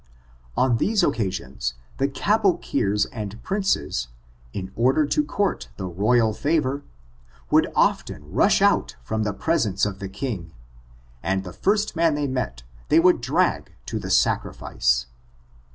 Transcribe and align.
♦•• 0.01 0.03
On 0.57 0.77
these 0.77 1.03
occasions, 1.03 1.75
the 1.99 2.07
Caboceers 2.07 3.05
and 3.13 3.43
princes, 3.43 4.07
in 4.51 4.71
order 4.75 5.05
to 5.05 5.23
court 5.23 5.69
the 5.77 5.85
royal 5.85 6.33
favor, 6.33 6.81
would 7.51 7.71
often 7.75 8.31
rush 8.33 8.63
out 8.63 8.95
from 9.03 9.21
the 9.21 9.31
presence 9.31 9.85
of 9.85 9.99
the 9.99 10.09
king, 10.09 10.53
and 11.21 11.43
the 11.43 11.53
first 11.53 11.95
man 11.95 12.15
they 12.15 12.25
met 12.25 12.63
they 12.89 12.99
would 12.99 13.21
drag 13.21 13.73
to 13.85 13.99
the 13.99 14.09
sacrifice. 14.09 15.05